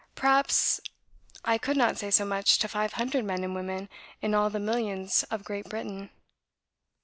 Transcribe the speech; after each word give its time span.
Perhaps 0.15 0.81
I 1.45 1.59
could 1.59 1.77
not 1.77 1.95
say 1.95 2.09
so 2.09 2.25
much 2.25 2.57
to 2.57 2.67
five 2.67 2.93
hundred 2.93 3.23
men 3.23 3.43
and 3.43 3.53
women 3.53 3.87
in 4.19 4.33
all 4.33 4.49
the 4.49 4.59
millions 4.59 5.21
of 5.29 5.43
Great 5.43 5.69
Britain. 5.69 6.09